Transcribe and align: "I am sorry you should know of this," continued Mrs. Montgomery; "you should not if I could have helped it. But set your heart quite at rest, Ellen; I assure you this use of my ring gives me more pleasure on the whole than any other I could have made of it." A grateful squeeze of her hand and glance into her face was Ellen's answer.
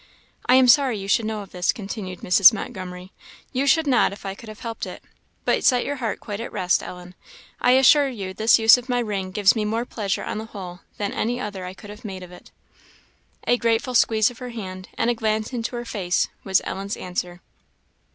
"I 0.47 0.55
am 0.55 0.67
sorry 0.67 0.97
you 0.97 1.07
should 1.07 1.25
know 1.27 1.41
of 1.43 1.51
this," 1.51 1.71
continued 1.71 2.21
Mrs. 2.21 2.51
Montgomery; 2.51 3.11
"you 3.53 3.67
should 3.67 3.85
not 3.85 4.11
if 4.11 4.25
I 4.25 4.33
could 4.33 4.49
have 4.49 4.61
helped 4.61 4.87
it. 4.87 5.03
But 5.45 5.63
set 5.63 5.85
your 5.85 5.97
heart 5.97 6.19
quite 6.19 6.39
at 6.39 6.51
rest, 6.51 6.81
Ellen; 6.81 7.13
I 7.59 7.73
assure 7.73 8.07
you 8.09 8.33
this 8.33 8.57
use 8.57 8.79
of 8.79 8.89
my 8.89 8.97
ring 8.97 9.29
gives 9.29 9.55
me 9.55 9.63
more 9.63 9.85
pleasure 9.85 10.23
on 10.23 10.39
the 10.39 10.45
whole 10.45 10.79
than 10.97 11.13
any 11.13 11.39
other 11.39 11.65
I 11.65 11.75
could 11.75 11.91
have 11.91 12.03
made 12.03 12.23
of 12.23 12.31
it." 12.31 12.49
A 13.45 13.57
grateful 13.57 13.93
squeeze 13.93 14.31
of 14.31 14.39
her 14.39 14.49
hand 14.49 14.89
and 14.95 15.15
glance 15.15 15.53
into 15.53 15.75
her 15.75 15.85
face 15.85 16.29
was 16.43 16.61
Ellen's 16.65 16.97
answer. 16.97 17.41